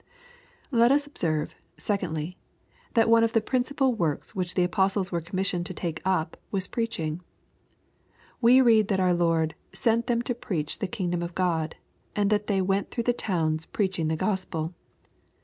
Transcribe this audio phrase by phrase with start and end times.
[0.71, 2.39] Let US observe, secondly,
[2.95, 6.65] that one of the principal works which the apostles were commissioned to take up was
[6.65, 7.21] preaching.
[8.41, 11.75] We read that our Lord "sent them to preach the kingdom of God/'
[12.15, 14.73] and that "they went through the towns preaching the Gospel."